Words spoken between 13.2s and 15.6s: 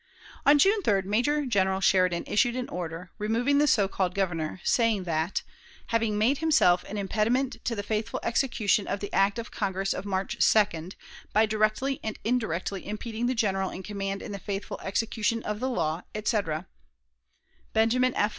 the General in command in the faithful execution of